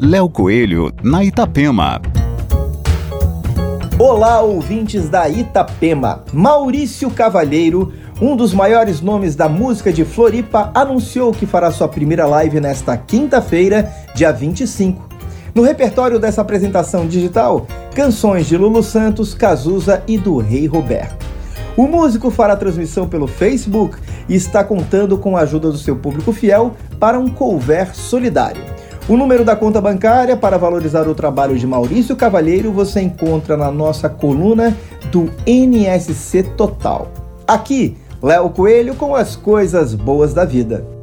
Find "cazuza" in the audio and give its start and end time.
19.34-20.04